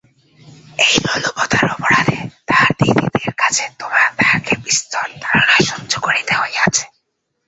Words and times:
এই 0.77 0.95
লোলুপতার 1.05 1.65
অপরাধে 1.71 2.17
তাহার 2.47 2.71
দিদিদের 2.79 3.29
কাছে 3.37 3.65
তাহাকে 4.19 4.53
বিস্তর 4.63 5.05
তাড়না 5.21 5.57
সহ্য 5.69 5.93
করিতে 6.01 6.33
হইয়াছে। 6.35 6.83